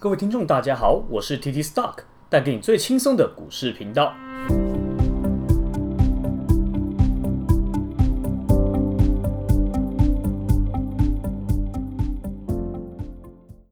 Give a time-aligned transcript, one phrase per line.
[0.00, 1.94] 各位听众，大家好，我是 TT Stock，
[2.28, 4.14] 带给你最轻松的股市频道。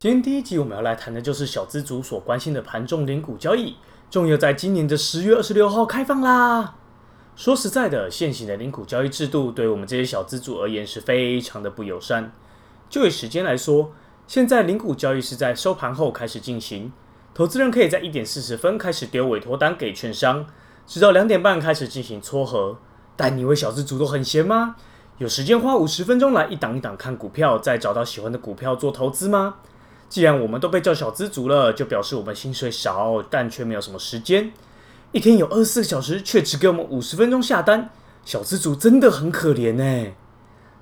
[0.01, 3.77] 今天第一集我们要来谈的就是小资族所关心的盘中零股交易，
[4.11, 6.75] 终于在今年的十月二十六号开放啦。
[7.37, 12.33] 说实在的，现行的零股交易制度对我们这些小资族而言是非常的不友善。
[12.91, 13.93] 就以时间来说，
[14.27, 16.93] 现在零股交易是在收盘后开始进行，
[17.33, 20.47] 投资人可以在一点四十分开始丢委托单给券商，
[20.85, 22.79] 直到两点半开始进行撮合。
[23.15, 24.75] 但你以为小资族都很闲吗？
[25.19, 29.55] 有时间花五十分钟来一档一档看股票，再找到喜欢的股票做投资吗？
[30.09, 34.53] 既然我们都被叫小资族了，就表示我们薪水少，但却没有什么时间。
[35.13, 37.91] 一天有二十四个小时，却只给我们五十分钟下单，
[38.25, 40.13] 小资族真的很可怜呢。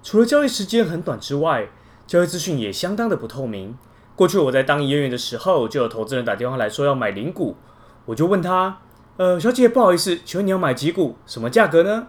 [0.02, 1.68] 除了交易时间很短之外，
[2.06, 3.76] 交易资讯也相当的不透明。
[4.16, 7.56] 过去我在当营业员的时候，就有投资人打电话来说要买零股，
[8.04, 8.78] 我就问他
[9.16, 11.16] ：“呃，小姐，不好意思，请问你要买几股？
[11.26, 12.06] 什么价格呢？”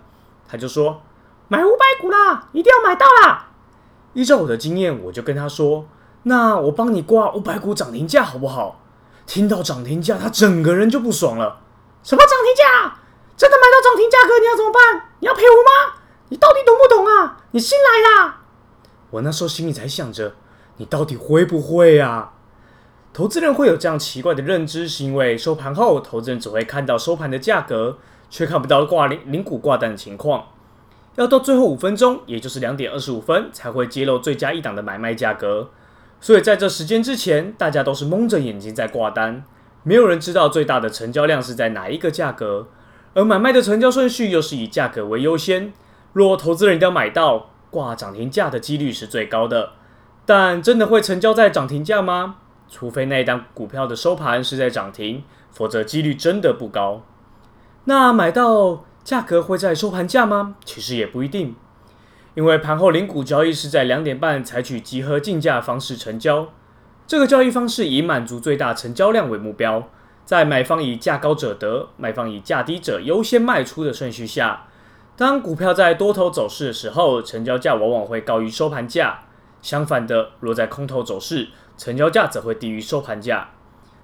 [0.47, 1.02] 他就说
[1.50, 3.47] ：“买五百股啦，一定要买到啦。”
[4.14, 5.88] 依照我的经验，我就跟他说
[6.23, 8.81] ：“那我帮你挂五百股涨停价好不好？”
[9.25, 11.61] 听到涨停价，他整个人就不爽了
[12.03, 13.00] ：“什么涨停价？
[13.36, 15.09] 真的买到涨停价格，你要怎么办？
[15.20, 15.95] 你要赔我吗？
[16.30, 17.38] 你到底懂不懂啊？
[17.52, 18.42] 你新来啦？”
[19.11, 20.34] 我那时候心里才想着，
[20.78, 22.34] 你到底会不会啊？
[23.14, 27.98] 投资人会有这样奇怪的认知，是因为收盘后，投资人只会看到收盘的价格，
[28.30, 30.48] 却看不到挂零零股挂单的情况。
[31.16, 35.70] 要到最后五分钟，也就是两点二十五分，才会揭露最佳一档的买卖价格。
[36.20, 39.45] 所以在这时间之前，大家都是蒙着眼睛在挂单，
[39.83, 42.67] 没有人知道最大的成交量是在哪一个价格，
[43.14, 45.72] 而买卖的成交顺序又是以价格为优先。
[46.11, 49.72] 若投资人要买到，挂涨停价的几率是最高的，
[50.26, 52.38] 但真的会成交在涨停价吗？
[52.70, 57.02] 除非那一档股票的收盘是在涨停，否则几率真的不高。
[57.84, 60.56] 那买到价格会在收盘价吗？
[60.64, 61.54] 其实也不一定，
[62.36, 66.48] 因为盘后零股交易是在两点半采取集合竞价方式成交，
[67.05, 69.89] 这个交易方式以满足最大成交量为目标，
[70.23, 74.67] 在买方以价高者得，卖方以价低者优先卖出的顺序下。
[75.17, 79.20] 当股票在多头走势的时候，成交价往往会高于收盘价；
[79.61, 83.52] 相反的，若在空头走势，成交价则会低于收盘价。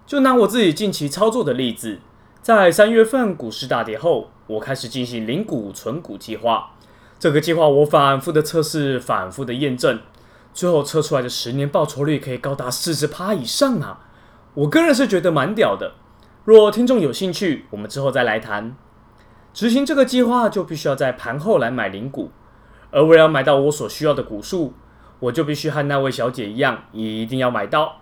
[0.07, 2.00] 就拿我自己近期操作的例子，
[2.41, 6.71] 在三月份股市大跌后，我开始进行零股存股计划。
[7.19, 10.00] 这个计划我反复的测试，反复的验证，
[10.53, 14.00] 最后测出来的十年报酬率可以高达四十趴以上啊！
[14.53, 15.94] 我个人是觉得蛮屌的。
[16.45, 18.75] 若听众有兴趣，我们之后再来谈。
[19.53, 22.31] 执行这个计划就必须要在盘后来买零股，
[22.89, 24.73] 而为了买到我所需要的股数，
[25.19, 27.97] 我就必须和那位小姐一样，一定要买到。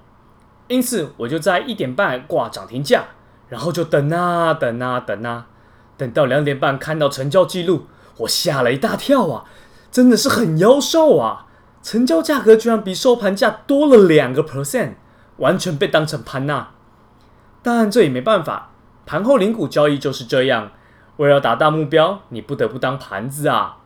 [0.67, 3.03] 因此，我就在一点半挂涨停价，
[3.47, 5.47] 然后就等啊等啊等啊，
[5.97, 7.87] 等到两点半看到成交记录，
[8.17, 9.45] 我吓了一大跳啊！
[9.91, 11.47] 真的是很妖兽啊！
[11.81, 14.91] 成交价格居然比收盘价多了两个 percent，
[15.37, 16.67] 完全被当成盘呐！
[17.63, 18.69] 但这也没办法，
[19.07, 20.71] 盘后零股交易就是这样。
[21.19, 23.79] 为了达到目标，你不得不当盘子啊！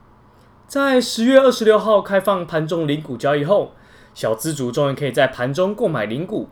[0.67, 3.73] 在十月二十六号开放盘中零股交易后，
[4.13, 6.49] 小资族终于可以在盘中购买零股，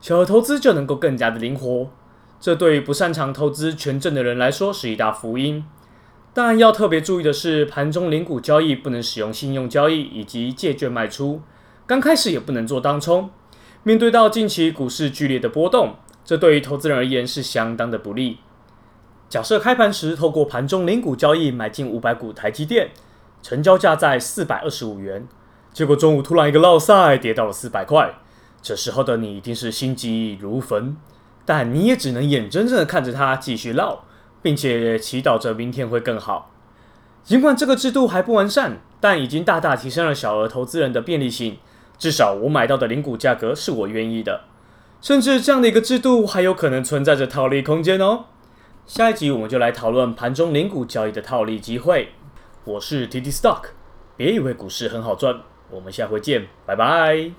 [0.00, 1.90] 小额投资就能够更加的灵活。
[2.38, 5.64] 这对于不擅长投资权证的人来说是一大福音。
[6.32, 11.42] 但要特别注意的是，盘中零股交易不能使用信用交易以及借券卖出，
[11.88, 13.28] 刚开始也不能做当冲。
[13.82, 18.38] 面对到近期股市剧烈的波动，这对于投资人而言是相当的不利。
[19.30, 22.90] 假设开盘时透过盘中零股交易买进五百股台积电，
[23.40, 25.28] 成交价在四百二十五元，
[25.72, 28.12] 结果中午突然一个落赛跌到了四百块，
[28.60, 30.96] 这时候的你一定是心急如焚，
[31.44, 34.02] 但你也只能眼睁睁的看着它继续落，
[34.42, 36.50] 并且祈祷着明天会更好。
[37.22, 41.58] 尽管这个制度还不完善，但已经大大提升了小额投资人的便利性，
[41.96, 44.40] 至少我买到的零股价格是我愿意的，
[45.00, 48.24] 甚至这样的一个制度还有可能存在着套利空间哦。
[48.92, 52.08] 下一集我们就来讨论盘中零股交易的套利机会。
[52.64, 53.66] 我是 TT Stock，
[54.16, 57.30] 别以为股市很好赚，我们下回见，拜拜。